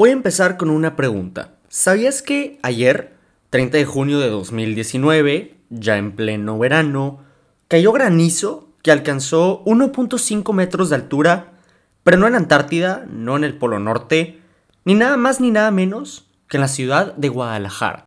Voy 0.00 0.08
a 0.08 0.14
empezar 0.14 0.56
con 0.56 0.70
una 0.70 0.96
pregunta. 0.96 1.56
¿Sabías 1.68 2.22
que 2.22 2.58
ayer, 2.62 3.18
30 3.50 3.76
de 3.76 3.84
junio 3.84 4.18
de 4.18 4.30
2019, 4.30 5.58
ya 5.68 5.98
en 5.98 6.12
pleno 6.12 6.58
verano, 6.58 7.18
cayó 7.68 7.92
granizo 7.92 8.70
que 8.82 8.92
alcanzó 8.92 9.62
1.5 9.66 10.54
metros 10.54 10.88
de 10.88 10.96
altura, 10.96 11.52
pero 12.02 12.16
no 12.16 12.26
en 12.26 12.34
Antártida, 12.34 13.04
no 13.10 13.36
en 13.36 13.44
el 13.44 13.58
Polo 13.58 13.78
Norte, 13.78 14.40
ni 14.86 14.94
nada 14.94 15.18
más 15.18 15.38
ni 15.38 15.50
nada 15.50 15.70
menos 15.70 16.30
que 16.48 16.56
en 16.56 16.62
la 16.62 16.68
ciudad 16.68 17.14
de 17.16 17.28
Guadalajara? 17.28 18.06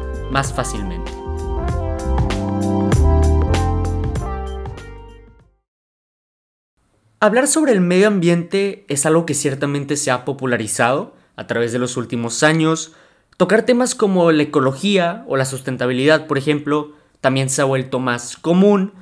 más 0.31 0.53
fácilmente. 0.53 1.11
Hablar 7.19 7.47
sobre 7.47 7.73
el 7.73 7.81
medio 7.81 8.07
ambiente 8.07 8.83
es 8.87 9.05
algo 9.05 9.27
que 9.27 9.35
ciertamente 9.35 9.95
se 9.95 10.09
ha 10.09 10.25
popularizado 10.25 11.13
a 11.35 11.45
través 11.45 11.71
de 11.71 11.77
los 11.77 11.95
últimos 11.95 12.41
años. 12.41 12.93
Tocar 13.37 13.61
temas 13.61 13.93
como 13.93 14.31
la 14.31 14.41
ecología 14.41 15.23
o 15.27 15.37
la 15.37 15.45
sustentabilidad, 15.45 16.25
por 16.25 16.39
ejemplo, 16.39 16.93
también 17.21 17.51
se 17.51 17.61
ha 17.61 17.65
vuelto 17.65 17.99
más 17.99 18.37
común. 18.37 18.93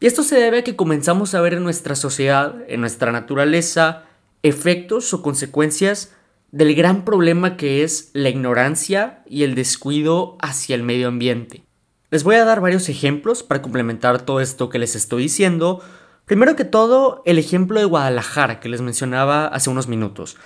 Y 0.00 0.06
esto 0.06 0.24
se 0.24 0.40
debe 0.40 0.58
a 0.58 0.64
que 0.64 0.74
comenzamos 0.74 1.34
a 1.34 1.40
ver 1.40 1.54
en 1.54 1.62
nuestra 1.62 1.94
sociedad, 1.94 2.56
en 2.66 2.80
nuestra 2.80 3.12
naturaleza, 3.12 4.02
efectos 4.42 5.14
o 5.14 5.22
consecuencias 5.22 6.14
del 6.50 6.74
gran 6.74 7.04
problema 7.04 7.56
que 7.56 7.82
es 7.82 8.10
la 8.14 8.28
ignorancia 8.28 9.22
y 9.26 9.42
el 9.42 9.54
descuido 9.54 10.36
hacia 10.40 10.74
el 10.74 10.82
medio 10.82 11.08
ambiente. 11.08 11.62
Les 12.10 12.24
voy 12.24 12.36
a 12.36 12.44
dar 12.44 12.60
varios 12.60 12.88
ejemplos 12.88 13.42
para 13.42 13.60
complementar 13.60 14.22
todo 14.22 14.40
esto 14.40 14.70
que 14.70 14.78
les 14.78 14.96
estoy 14.96 15.24
diciendo. 15.24 15.82
Primero 16.24 16.56
que 16.56 16.64
todo, 16.64 17.22
el 17.26 17.38
ejemplo 17.38 17.78
de 17.78 17.84
Guadalajara 17.84 18.60
que 18.60 18.70
les 18.70 18.80
mencionaba 18.80 19.46
hace 19.46 19.68
unos 19.68 19.88
minutos. 19.88 20.36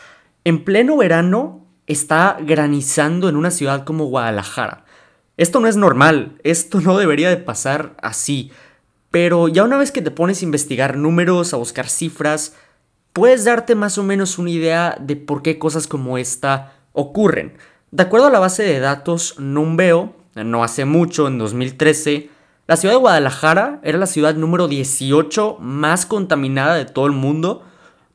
En 0.45 0.65
pleno 0.65 0.97
verano 0.97 1.65
está 1.87 2.37
granizando 2.41 3.29
en 3.29 3.37
una 3.37 3.53
ciudad 3.53 3.85
como 3.85 4.07
Guadalajara. 4.07 4.85
Esto 5.37 5.61
no 5.61 5.69
es 5.69 5.77
normal, 5.77 6.39
esto 6.43 6.81
no 6.81 6.99
debería 6.99 7.31
de 7.31 7.37
pasar 7.37 7.97
así. 8.03 8.51
Pero 9.13 9.47
ya 9.47 9.63
una 9.63 9.79
vez 9.79 9.93
que 9.93 10.03
te 10.03 10.11
pones 10.11 10.43
a 10.43 10.45
investigar 10.45 10.97
números, 10.97 11.55
a 11.55 11.59
buscar 11.59 11.89
cifras, 11.89 12.57
puedes 13.13 13.45
darte 13.45 13.75
más 13.75 13.99
o 13.99 14.03
menos 14.03 14.39
una 14.39 14.51
idea 14.51 14.97
de 15.01 15.17
por 15.17 15.43
qué 15.43 15.59
cosas 15.59 15.87
como 15.87 16.19
esta 16.19 16.75
ocurren. 16.93 17.55
De 17.91 18.03
acuerdo 18.03 18.27
a 18.27 18.31
la 18.31 18.39
base 18.39 18.63
de 18.63 18.81
datos 18.81 19.39
Numbeo, 19.39 20.15
no 20.35 20.65
hace 20.65 20.85
mucho, 20.85 21.29
en 21.29 21.39
2013, 21.39 22.31
la 22.67 22.77
ciudad 22.77 22.95
de 22.95 23.01
Guadalajara 23.01 23.81
era 23.83 23.99
la 23.99 24.07
ciudad 24.07 24.35
número 24.35 24.67
18 24.69 25.59
más 25.61 26.07
contaminada 26.07 26.75
de 26.75 26.87
todo 26.87 27.07
el 27.07 27.13
mundo, 27.13 27.65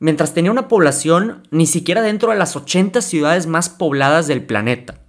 mientras 0.00 0.34
tenía 0.34 0.50
una 0.50 0.68
población 0.68 1.42
ni 1.50 1.66
siquiera 1.66 2.02
dentro 2.02 2.30
de 2.30 2.38
las 2.38 2.56
80 2.56 3.00
ciudades 3.02 3.46
más 3.46 3.68
pobladas 3.68 4.26
del 4.26 4.44
planeta. 4.44 5.00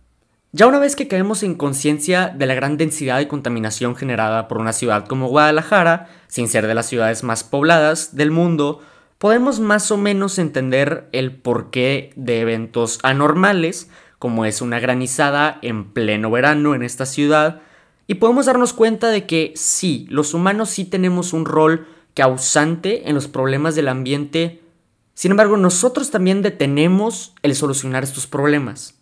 Ya 0.52 0.66
una 0.66 0.80
vez 0.80 0.96
que 0.96 1.08
caemos 1.08 1.44
en 1.44 1.54
conciencia 1.56 2.30
de 2.36 2.48
la 2.48 2.56
gran 2.56 2.78
densidad 2.78 3.18
de 3.18 3.28
contaminación 3.28 3.96
generada 3.96 4.48
por 4.48 4.58
una 4.58 4.74
ciudad 4.74 5.06
como 5.06 5.28
Guadalajara, 5.28 6.10
sin 6.28 6.48
ser 6.48 6.66
de 6.66 6.74
las 6.74 6.88
ciudades 6.88 7.24
más 7.24 7.44
pobladas 7.44 8.16
del 8.16 8.32
mundo, 8.32 8.82
podemos 9.20 9.60
más 9.60 9.92
o 9.92 9.98
menos 9.98 10.40
entender 10.40 11.08
el 11.12 11.36
porqué 11.36 12.12
de 12.16 12.40
eventos 12.40 13.00
anormales, 13.04 13.92
como 14.18 14.46
es 14.46 14.62
una 14.62 14.80
granizada 14.80 15.60
en 15.62 15.92
pleno 15.92 16.32
verano 16.32 16.74
en 16.74 16.82
esta 16.82 17.06
ciudad, 17.06 17.62
y 18.08 18.16
podemos 18.16 18.48
darnos 18.48 18.74
cuenta 18.74 19.10
de 19.10 19.28
que 19.28 19.54
sí, 19.56 20.08
los 20.10 20.34
humanos 20.34 20.70
sí 20.70 20.86
tenemos 20.86 21.34
un 21.34 21.46
rol 21.46 21.86
causante 22.16 23.08
en 23.08 23.14
los 23.14 23.28
problemas 23.28 23.76
del 23.76 23.90
ambiente, 23.90 24.62
sin 25.14 25.32
embargo 25.32 25.58
nosotros 25.58 26.12
también 26.12 26.42
detenemos 26.42 27.36
el 27.44 27.56
solucionar 27.56 28.04
estos 28.04 28.26
problemas. 28.26 28.96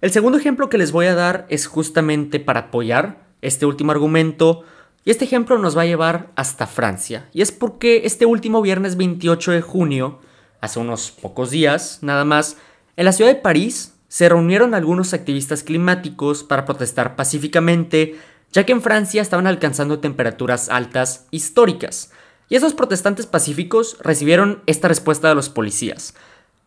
El 0.00 0.10
segundo 0.10 0.38
ejemplo 0.38 0.70
que 0.70 0.78
les 0.78 0.92
voy 0.92 1.06
a 1.06 1.14
dar 1.14 1.46
es 1.50 1.66
justamente 1.66 2.40
para 2.40 2.60
apoyar 2.60 3.28
este 3.42 3.66
último 3.66 3.92
argumento, 3.92 4.64
y 5.08 5.10
este 5.10 5.24
ejemplo 5.24 5.56
nos 5.56 5.74
va 5.74 5.80
a 5.80 5.86
llevar 5.86 6.32
hasta 6.36 6.66
Francia. 6.66 7.30
Y 7.32 7.40
es 7.40 7.50
porque 7.50 8.02
este 8.04 8.26
último 8.26 8.60
viernes 8.60 8.98
28 8.98 9.52
de 9.52 9.62
junio, 9.62 10.18
hace 10.60 10.80
unos 10.80 11.12
pocos 11.12 11.50
días 11.50 12.00
nada 12.02 12.26
más, 12.26 12.58
en 12.94 13.06
la 13.06 13.12
ciudad 13.12 13.30
de 13.30 13.40
París 13.40 13.94
se 14.08 14.28
reunieron 14.28 14.74
algunos 14.74 15.14
activistas 15.14 15.62
climáticos 15.62 16.44
para 16.44 16.66
protestar 16.66 17.16
pacíficamente, 17.16 18.20
ya 18.52 18.66
que 18.66 18.72
en 18.72 18.82
Francia 18.82 19.22
estaban 19.22 19.46
alcanzando 19.46 19.98
temperaturas 19.98 20.68
altas 20.68 21.24
históricas. 21.30 22.12
Y 22.50 22.56
esos 22.56 22.74
protestantes 22.74 23.24
pacíficos 23.24 23.96
recibieron 24.02 24.62
esta 24.66 24.88
respuesta 24.88 25.30
de 25.30 25.36
los 25.36 25.48
policías. 25.48 26.12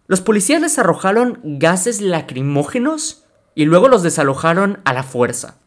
Los 0.07 0.21
policías 0.21 0.63
les 0.63 0.79
arrojaron 0.79 1.39
gases 1.43 2.01
lacrimógenos 2.01 3.23
y 3.53 3.65
luego 3.65 3.87
los 3.87 4.01
desalojaron 4.01 4.79
a 4.83 4.93
la 4.93 5.03
fuerza. 5.03 5.60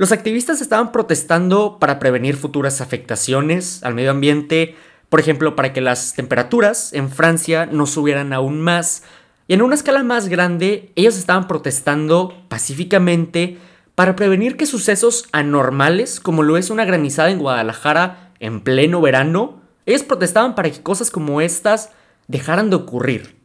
Los 0.00 0.12
activistas 0.12 0.62
estaban 0.62 0.92
protestando 0.92 1.76
para 1.78 1.98
prevenir 1.98 2.38
futuras 2.38 2.80
afectaciones 2.80 3.82
al 3.82 3.94
medio 3.94 4.12
ambiente, 4.12 4.74
por 5.10 5.20
ejemplo, 5.20 5.54
para 5.54 5.74
que 5.74 5.82
las 5.82 6.14
temperaturas 6.14 6.94
en 6.94 7.10
Francia 7.10 7.66
no 7.66 7.84
subieran 7.84 8.32
aún 8.32 8.62
más. 8.62 9.02
Y 9.46 9.52
en 9.52 9.60
una 9.60 9.74
escala 9.74 10.02
más 10.02 10.28
grande, 10.28 10.90
ellos 10.96 11.18
estaban 11.18 11.46
protestando 11.46 12.32
pacíficamente 12.48 13.58
para 13.94 14.16
prevenir 14.16 14.56
que 14.56 14.64
sucesos 14.64 15.28
anormales, 15.32 16.18
como 16.18 16.44
lo 16.44 16.56
es 16.56 16.70
una 16.70 16.86
granizada 16.86 17.30
en 17.30 17.38
Guadalajara 17.38 18.32
en 18.40 18.62
pleno 18.62 19.02
verano, 19.02 19.60
ellos 19.84 20.02
protestaban 20.02 20.54
para 20.54 20.70
que 20.70 20.82
cosas 20.82 21.10
como 21.10 21.42
estas 21.42 21.90
dejaran 22.26 22.70
de 22.70 22.76
ocurrir. 22.76 23.36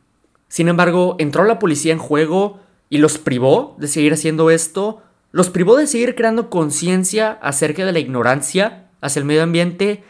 Sin 0.48 0.70
embargo, 0.70 1.18
entró 1.20 1.44
la 1.44 1.60
policía 1.60 1.92
en 1.92 2.00
juego 2.00 2.62
y 2.90 3.00
los 3.00 3.18
privó 3.18 3.76
de 3.78 3.90
seguir 3.90 4.14
haciendo 4.14 4.50
esto 4.52 5.02
los 5.36 5.50
privó 5.50 5.76
de 5.76 5.86
seguir 5.86 6.16
creando 6.16 6.50
conciencia 6.50 7.38
acerca 7.42 7.86
de 7.86 7.92
la 7.92 8.00
ignorancia 8.00 8.88
hacia 9.02 9.20
el 9.20 9.26
medio 9.26 9.44
ambiente 9.44 10.02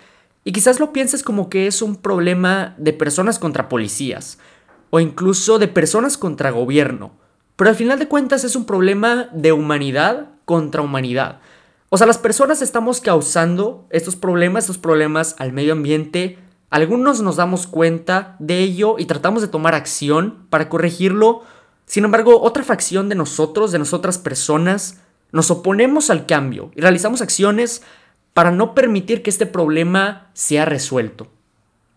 y 0.44 0.52
quizás 0.52 0.80
lo 0.80 0.94
pienses 0.94 1.24
como 1.24 1.50
que 1.50 1.66
es 1.66 1.82
un 1.82 1.96
problema 1.96 2.76
de 2.78 2.94
personas 2.94 3.40
contra 3.40 3.68
policías 3.68 4.38
o 4.92 5.00
incluso 5.00 5.58
de 5.58 5.68
personas 5.68 6.20
contra 6.20 6.52
gobierno, 6.52 7.14
pero 7.56 7.72
al 7.72 7.76
final 7.76 7.98
de 7.98 8.08
cuentas 8.08 8.44
es 8.44 8.56
un 8.56 8.66
problema 8.66 9.28
de 9.34 9.52
humanidad 9.52 10.28
contra 10.46 10.84
humanidad. 10.84 11.40
O 11.90 11.98
sea, 11.98 12.06
las 12.06 12.20
personas 12.20 12.62
estamos 12.62 13.02
causando 13.02 13.88
estos 13.90 14.16
problemas, 14.16 14.66
estos 14.66 14.78
problemas 14.78 15.36
al 15.40 15.54
medio 15.54 15.74
ambiente. 15.74 16.38
Algunos 16.70 17.24
nos 17.24 17.38
damos 17.38 17.66
cuenta 17.66 18.36
de 18.38 18.60
ello 18.60 18.98
y 19.00 19.06
tratamos 19.06 19.42
de 19.42 19.48
tomar 19.48 19.74
acción 19.74 20.46
para 20.52 20.70
corregirlo. 20.70 21.42
Sin 21.88 22.06
embargo, 22.06 22.44
otra 22.44 22.64
fracción 22.64 23.10
de 23.10 23.16
nosotros, 23.16 23.72
de 23.72 23.80
nosotras 23.80 24.20
personas, 24.20 25.00
nos 25.36 25.52
oponemos 25.52 26.10
al 26.10 26.26
cambio 26.26 26.72
y 26.76 26.82
realizamos 26.82 27.22
acciones 27.22 27.82
para 28.34 28.52
no 28.52 28.74
permitir 28.74 29.22
que 29.22 29.30
este 29.30 29.46
problema 29.46 30.30
sea 30.34 30.64
resuelto. 30.64 31.28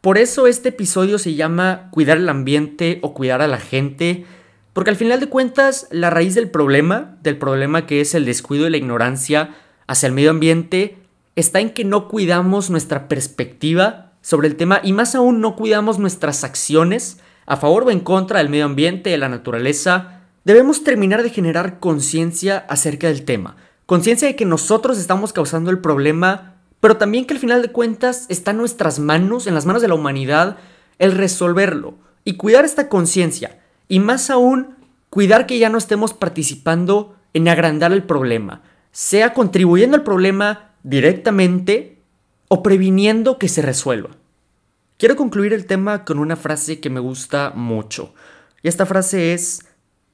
Por 0.01 0.19
eso 0.19 0.49
este 0.49 0.71
episodio 0.71 1.21
se 1.21 1.35
llama 1.35 1.87
Cuidar 1.93 2.17
el 2.17 2.29
ambiente 2.29 2.99
o 3.01 3.15
cuidar 3.15 3.41
a 3.41 3.47
la 3.47 3.59
gente, 3.59 4.27
porque 4.73 4.91
al 4.91 4.97
final 4.97 5.21
de 5.21 5.29
cuentas 5.29 5.87
la 5.93 6.11
raíz 6.11 6.35
del 6.35 6.51
problema, 6.51 7.17
del 7.23 7.39
problema 7.39 7.87
que 7.87 8.01
es 8.01 8.17
el 8.17 8.25
descuido 8.25 8.67
y 8.67 8.71
la 8.71 8.77
ignorancia 8.77 9.55
hacia 9.87 10.09
el 10.09 10.15
medio 10.15 10.31
ambiente, 10.31 10.99
está 11.37 11.61
en 11.61 11.71
que 11.71 11.85
no 11.85 12.09
cuidamos 12.09 12.71
nuestra 12.71 13.07
perspectiva 13.07 14.15
sobre 14.21 14.49
el 14.49 14.57
tema 14.57 14.81
y 14.83 14.93
más 14.93 15.15
aún 15.15 15.41
no 15.41 15.55
cuidamos 15.55 16.01
nuestras 16.01 16.43
acciones 16.43 17.21
a 17.47 17.57
favor 17.57 17.85
o 17.85 17.93
en 17.93 18.01
contra 18.01 18.39
del 18.39 18.49
medio 18.49 18.65
ambiente, 18.65 19.11
de 19.11 19.19
la 19.19 19.29
naturaleza, 19.29 20.18
Debemos 20.49 20.83
terminar 20.83 21.23
de 21.23 21.29
generar 21.29 21.79
conciencia 21.79 22.65
acerca 22.71 23.09
del 23.09 23.27
tema. 23.27 23.57
Conciencia 23.85 24.29
de 24.29 24.35
que 24.35 24.47
nosotros 24.47 24.99
estamos 24.99 25.35
causando 25.35 25.71
el 25.71 25.79
problema, 25.79 26.55
pero 26.81 26.97
también 26.97 27.27
que 27.27 27.35
al 27.35 27.39
final 27.39 27.61
de 27.61 27.71
cuentas 27.71 28.25
está 28.31 28.53
en 28.53 28.57
nuestras 28.57 28.99
manos, 28.99 29.47
en 29.47 29.53
las 29.53 29.67
manos 29.67 29.83
de 29.83 29.89
la 29.89 29.95
humanidad, 29.95 30.57
el 30.99 31.13
resolverlo 31.13 31.97
y 32.25 32.39
cuidar 32.39 32.65
esta 32.65 32.89
conciencia. 32.89 33.61
Y 33.89 34.01
más 34.01 34.31
aún, 34.31 34.77
cuidar 35.11 35.45
que 35.45 35.59
ya 35.59 35.69
no 35.69 35.77
estemos 35.77 36.15
participando 36.15 37.15
en 37.35 37.47
agrandar 37.47 37.93
el 37.93 38.05
problema, 38.05 38.63
sea 38.91 39.35
contribuyendo 39.35 39.99
al 39.99 40.03
problema, 40.03 40.71
directamente 40.83 41.99
o 42.49 42.63
previniendo 42.63 43.37
que 43.37 43.51
se 43.51 43.61
resuelva. 43.61 44.17
Quiero 44.97 45.15
concluir 45.15 45.53
el 45.53 45.67
tema 45.67 46.07
con 46.07 46.19
una 46.19 46.37
frase 46.37 46.81
que 46.81 46.89
me 46.89 47.01
gusta 47.01 47.53
mucho. 47.55 48.15
Y 48.63 48.69
esta 48.69 48.87
frase 48.87 49.35
es, 49.35 49.68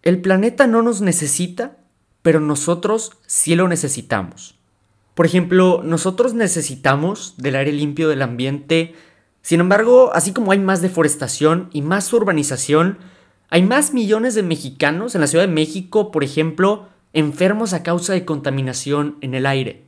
el 0.05 0.21
planeta 0.21 0.67
no 0.67 0.83
nos 0.83 1.01
necesita, 1.01 1.79
pero 2.23 2.39
nosotros 2.39 3.13
sí 3.27 3.55
lo 3.57 3.69
necesitamos. 3.69 4.55
Por 5.15 5.25
ejemplo, 5.25 5.81
nosotros 5.83 6.35
necesitamos 6.35 7.35
del 7.39 7.57
aire 7.57 7.73
limpio 7.73 8.09
del 8.09 8.23
ambiente, 8.23 8.95
sin 9.41 9.61
embargo, 9.61 10.11
así 10.15 10.33
como 10.33 10.53
hay 10.53 10.59
más 10.59 10.83
deforestación 10.83 11.71
y 11.73 11.83
más 11.83 12.13
urbanización, 12.13 12.99
hay 13.49 13.63
más 13.63 13.95
millones 13.95 14.35
de 14.35 14.43
mexicanos 14.43 15.15
en 15.15 15.23
la 15.23 15.27
Ciudad 15.27 15.47
de 15.47 15.53
México, 15.53 16.11
por 16.11 16.23
ejemplo, 16.23 16.89
enfermos 17.15 17.73
a 17.73 17.83
causa 17.83 18.13
de 18.13 18.25
contaminación 18.25 19.17
en 19.23 19.35
el 19.35 19.47
aire. 19.47 19.85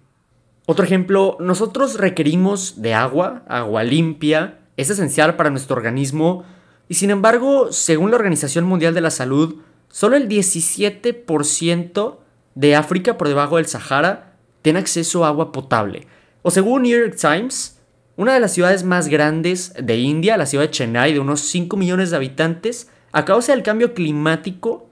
Otro 0.66 0.84
ejemplo, 0.84 1.36
nosotros 1.40 1.98
requerimos 1.98 2.80
de 2.80 2.94
agua, 2.94 3.44
agua 3.48 3.82
limpia, 3.82 4.60
es 4.76 4.90
esencial 4.90 5.36
para 5.36 5.50
nuestro 5.50 5.76
organismo 5.76 6.44
y 6.88 6.94
sin 6.94 7.10
embargo, 7.10 7.72
según 7.72 8.10
la 8.10 8.16
Organización 8.16 8.64
Mundial 8.64 8.94
de 8.94 9.00
la 9.00 9.10
Salud, 9.10 9.56
solo 9.88 10.16
el 10.16 10.28
17% 10.28 12.16
de 12.54 12.76
África 12.76 13.18
por 13.18 13.28
debajo 13.28 13.56
del 13.56 13.66
Sahara 13.66 14.36
tiene 14.62 14.78
acceso 14.78 15.24
a 15.24 15.28
agua 15.28 15.52
potable. 15.52 16.06
O 16.42 16.50
según 16.50 16.82
New 16.82 16.98
York 16.98 17.16
Times, 17.20 17.78
una 18.16 18.34
de 18.34 18.40
las 18.40 18.52
ciudades 18.52 18.82
más 18.82 19.08
grandes 19.08 19.74
de 19.80 19.98
India, 19.98 20.36
la 20.36 20.46
ciudad 20.46 20.64
de 20.64 20.70
Chennai, 20.70 21.12
de 21.12 21.20
unos 21.20 21.40
5 21.40 21.76
millones 21.76 22.10
de 22.10 22.16
habitantes, 22.16 22.88
a 23.12 23.24
causa 23.24 23.52
del 23.52 23.62
cambio 23.62 23.94
climático, 23.94 24.88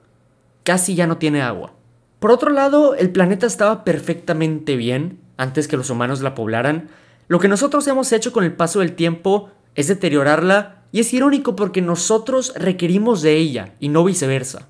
casi 0.62 0.94
ya 0.94 1.06
no 1.06 1.17
tiene 1.17 1.43
agua. 1.43 1.73
Por 2.19 2.31
otro 2.31 2.50
lado, 2.50 2.94
el 2.94 3.11
planeta 3.11 3.47
estaba 3.47 3.85
perfectamente 3.85 4.76
bien 4.76 5.20
antes 5.37 5.69
que 5.69 5.76
los 5.76 5.90
humanos 5.90 6.20
la 6.20 6.35
poblaran. 6.35 6.88
Lo 7.29 7.38
que 7.38 7.49
nosotros 7.49 7.87
hemos 7.87 8.12
hecho 8.12 8.32
con 8.32 8.44
el 8.44 8.52
paso 8.52 8.81
del 8.81 8.94
tiempo 8.94 9.50
es 9.75 9.88
deteriorarla 9.88 10.82
y 10.93 11.00
es 11.00 11.12
irónico 11.12 11.56
porque 11.56 11.82
nosotros 11.82 12.52
requerimos 12.56 13.23
de 13.23 13.37
ella 13.37 13.75
y 13.81 13.88
no 13.88 14.05
viceversa. 14.05 14.69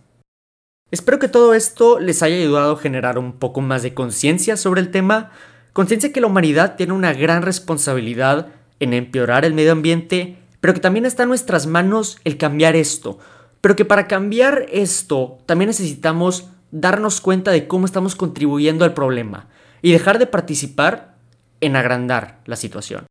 Espero 0.95 1.19
que 1.19 1.27
todo 1.27 1.55
esto 1.55 1.99
les 1.99 2.23
haya 2.23 2.37
ayudado 2.37 2.75
a 2.75 2.79
generar 2.79 3.19
un 3.19 3.33
poco 3.33 3.61
más 3.61 3.83
de 3.83 3.95
conciencia 3.95 4.57
sobre 4.57 4.81
el 4.81 4.93
tema, 4.93 5.33
conciencia 5.73 6.13
que 6.13 6.21
la 6.21 6.29
humanidad 6.29 6.77
tiene 6.77 6.93
una 6.93 7.13
gran 7.13 7.43
responsabilidad 7.43 8.47
en 8.79 8.93
empeorar 8.93 9.45
el 9.45 9.55
medio 9.55 9.73
ambiente, 9.73 10.39
pero 10.61 10.73
que 10.73 10.79
también 10.79 11.05
está 11.05 11.25
en 11.25 11.31
nuestras 11.31 11.67
manos 11.67 12.19
el 12.23 12.39
cambiar 12.39 12.77
esto, 12.77 13.19
pero 13.61 13.75
que 13.75 13.85
para 13.85 14.07
cambiar 14.07 14.67
esto 14.71 15.39
también 15.47 15.67
necesitamos 15.67 16.47
darnos 16.71 17.21
cuenta 17.21 17.51
de 17.51 17.67
cómo 17.67 17.87
estamos 17.87 18.15
contribuyendo 18.15 18.85
al 18.85 18.95
problema 18.95 19.49
y 19.83 19.91
dejar 19.91 20.21
de 20.21 20.29
participar 20.29 21.17
en 21.61 21.75
agrandar 21.75 22.39
la 22.45 22.55
situación. 22.55 23.07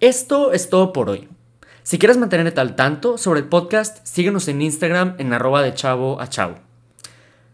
Esto 0.00 0.52
es 0.52 0.68
todo 0.68 0.92
por 0.92 1.10
hoy. 1.10 1.28
Si 1.84 1.96
quieres 1.96 2.16
mantenerte 2.16 2.60
al 2.60 2.74
tanto 2.74 3.18
sobre 3.18 3.38
el 3.38 3.46
podcast, 3.46 4.04
síguenos 4.04 4.48
en 4.48 4.62
Instagram 4.62 5.14
en 5.18 5.32
arroba 5.32 5.62
de 5.62 5.68
a 5.68 5.74
chavo. 5.74 6.67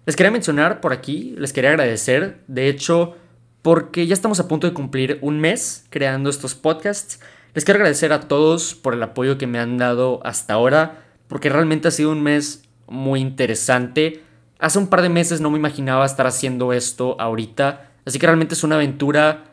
Les 0.07 0.17
quería 0.17 0.31
mencionar 0.31 0.81
por 0.81 0.93
aquí, 0.93 1.35
les 1.39 1.53
quería 1.53 1.71
agradecer, 1.71 2.43
de 2.47 2.69
hecho, 2.69 3.15
porque 3.63 4.07
ya 4.07 4.13
estamos 4.13 4.39
a 4.39 4.49
punto 4.49 4.67
de 4.67 4.75
cumplir 4.75 5.19
un 5.23 5.41
mes 5.41 5.87
creando 5.89 6.29
estos 6.29 6.55
podcasts. 6.55 7.21
Les 7.55 7.65
quiero 7.65 7.79
agradecer 7.79 8.13
a 8.13 8.21
todos 8.21 8.75
por 8.75 8.93
el 8.93 9.03
apoyo 9.03 9.39
que 9.39 9.47
me 9.47 9.59
han 9.59 9.79
dado 9.79 10.21
hasta 10.25 10.53
ahora, 10.53 11.05
porque 11.27 11.49
realmente 11.49 11.89
ha 11.89 11.91
sido 11.91 12.13
un 12.13 12.23
mes 12.23 12.65
muy 12.87 13.21
interesante. 13.21 14.23
Hace 14.59 14.79
un 14.79 14.89
par 14.89 15.01
de 15.01 15.09
meses 15.09 15.41
no 15.41 15.51
me 15.51 15.59
imaginaba 15.59 16.05
estar 16.05 16.27
haciendo 16.27 16.75
esto 16.75 17.17
ahorita, 17.19 17.91
así 18.05 18.19
que 18.19 18.27
realmente 18.27 18.55
es 18.55 18.65
una 18.65 18.75
aventura 18.75 19.45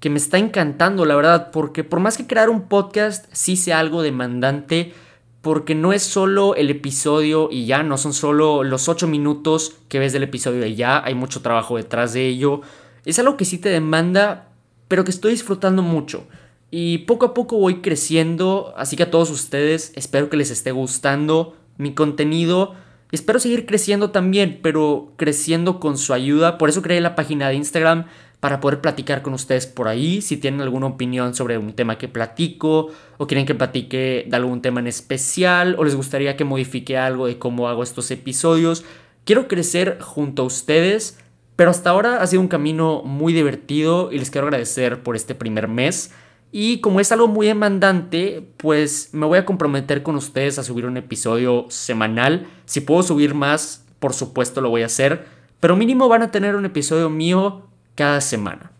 que 0.00 0.08
me 0.08 0.16
está 0.16 0.38
encantando, 0.38 1.04
la 1.04 1.14
verdad, 1.14 1.50
porque 1.50 1.84
por 1.84 2.00
más 2.00 2.16
que 2.16 2.26
crear 2.26 2.48
un 2.48 2.68
podcast 2.68 3.26
sí 3.32 3.54
sea 3.56 3.78
algo 3.78 4.00
demandante, 4.00 4.94
porque 5.42 5.74
no 5.74 5.92
es 5.92 6.02
solo 6.02 6.54
el 6.54 6.70
episodio 6.70 7.48
y 7.50 7.66
ya, 7.66 7.82
no 7.82 7.96
son 7.96 8.12
solo 8.12 8.62
los 8.62 8.88
8 8.88 9.06
minutos 9.06 9.76
que 9.88 9.98
ves 9.98 10.12
del 10.12 10.24
episodio 10.24 10.66
y 10.66 10.74
ya, 10.74 11.02
hay 11.04 11.14
mucho 11.14 11.40
trabajo 11.40 11.76
detrás 11.76 12.12
de 12.12 12.26
ello. 12.26 12.60
Es 13.04 13.18
algo 13.18 13.36
que 13.36 13.46
sí 13.46 13.58
te 13.58 13.70
demanda, 13.70 14.48
pero 14.88 15.04
que 15.04 15.10
estoy 15.10 15.32
disfrutando 15.32 15.82
mucho. 15.82 16.26
Y 16.70 16.98
poco 16.98 17.26
a 17.26 17.34
poco 17.34 17.56
voy 17.56 17.80
creciendo, 17.80 18.74
así 18.76 18.96
que 18.96 19.04
a 19.04 19.10
todos 19.10 19.30
ustedes 19.30 19.92
espero 19.96 20.28
que 20.28 20.36
les 20.36 20.50
esté 20.50 20.72
gustando 20.72 21.56
mi 21.78 21.94
contenido. 21.94 22.74
Espero 23.10 23.40
seguir 23.40 23.66
creciendo 23.66 24.10
también, 24.10 24.60
pero 24.62 25.12
creciendo 25.16 25.80
con 25.80 25.96
su 25.96 26.12
ayuda. 26.12 26.58
Por 26.58 26.68
eso 26.68 26.82
creé 26.82 27.00
la 27.00 27.16
página 27.16 27.48
de 27.48 27.54
Instagram 27.54 28.06
para 28.40 28.60
poder 28.60 28.80
platicar 28.80 29.22
con 29.22 29.34
ustedes 29.34 29.66
por 29.66 29.86
ahí. 29.86 30.22
Si 30.22 30.38
tienen 30.38 30.62
alguna 30.62 30.86
opinión 30.86 31.34
sobre 31.34 31.58
un 31.58 31.74
tema 31.74 31.98
que 31.98 32.08
platico 32.08 32.88
o 33.18 33.26
quieren 33.26 33.46
que 33.46 33.54
platique 33.54 34.26
de 34.26 34.36
algún 34.36 34.62
tema 34.62 34.80
en 34.80 34.86
especial 34.86 35.76
o 35.78 35.84
les 35.84 35.94
gustaría 35.94 36.36
que 36.36 36.44
modifique 36.44 36.96
algo 36.96 37.26
de 37.26 37.38
cómo 37.38 37.68
hago 37.68 37.82
estos 37.82 38.10
episodios. 38.10 38.84
Quiero 39.24 39.46
crecer 39.46 39.98
junto 40.00 40.42
a 40.42 40.46
ustedes, 40.46 41.18
pero 41.54 41.70
hasta 41.70 41.90
ahora 41.90 42.22
ha 42.22 42.26
sido 42.26 42.40
un 42.40 42.48
camino 42.48 43.02
muy 43.04 43.34
divertido 43.34 44.10
y 44.10 44.18
les 44.18 44.30
quiero 44.30 44.46
agradecer 44.46 45.02
por 45.02 45.16
este 45.16 45.34
primer 45.34 45.68
mes. 45.68 46.12
Y 46.52 46.80
como 46.80 46.98
es 46.98 47.12
algo 47.12 47.28
muy 47.28 47.46
demandante, 47.46 48.48
pues 48.56 49.10
me 49.12 49.26
voy 49.26 49.38
a 49.38 49.44
comprometer 49.44 50.02
con 50.02 50.16
ustedes 50.16 50.58
a 50.58 50.64
subir 50.64 50.86
un 50.86 50.96
episodio 50.96 51.66
semanal. 51.68 52.48
Si 52.64 52.80
puedo 52.80 53.02
subir 53.02 53.34
más, 53.34 53.84
por 54.00 54.14
supuesto 54.14 54.60
lo 54.60 54.70
voy 54.70 54.82
a 54.82 54.86
hacer. 54.86 55.26
Pero 55.60 55.76
mínimo 55.76 56.08
van 56.08 56.22
a 56.22 56.30
tener 56.30 56.56
un 56.56 56.64
episodio 56.64 57.10
mío 57.10 57.69
cada 58.00 58.22
semana. 58.22 58.72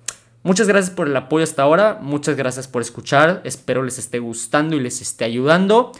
Muchas 0.42 0.66
gracias 0.66 0.94
por 0.96 1.06
el 1.06 1.14
apoyo 1.14 1.44
hasta 1.44 1.62
ahora, 1.62 1.98
muchas 2.00 2.36
gracias 2.36 2.66
por 2.66 2.80
escuchar, 2.80 3.42
espero 3.44 3.82
les 3.82 3.98
esté 3.98 4.18
gustando 4.18 4.76
y 4.76 4.80
les 4.80 5.02
esté 5.02 5.26
ayudando. 5.26 5.92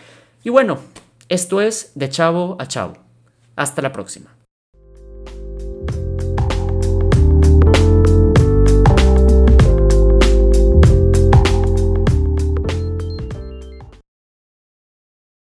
Y 0.42 0.48
bueno, 0.48 0.78
esto 1.28 1.60
es 1.60 1.92
de 1.94 2.08
chavo 2.08 2.56
a 2.58 2.66
chavo. 2.66 2.94
Hasta 3.56 3.82
la 3.82 3.92
próxima. 3.92 4.39